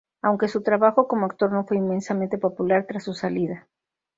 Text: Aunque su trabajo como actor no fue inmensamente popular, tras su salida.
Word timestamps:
Aunque 0.23 0.47
su 0.47 0.63
trabajo 0.63 1.07
como 1.07 1.27
actor 1.27 1.51
no 1.51 1.63
fue 1.63 1.77
inmensamente 1.77 2.39
popular, 2.39 2.87
tras 2.87 3.03
su 3.03 3.13
salida. 3.13 3.67